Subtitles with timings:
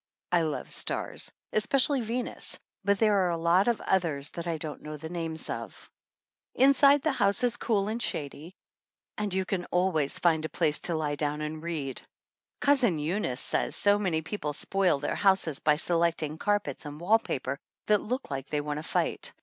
[0.31, 4.81] I love stars, especially Venus; but there arfe a lot of others that I dom't
[4.81, 5.53] know the naaifcg of.
[5.53, 5.89] 8 THE ANNALS OF
[6.55, 8.55] ANN Inside, the house is cool and shady;
[9.19, 12.01] and you can always find a place to lie down and read.
[12.61, 17.59] Cousin Eunice says so many people spoil their houses by selecting carpets and wall paper
[17.85, 19.31] that look like they want to fight.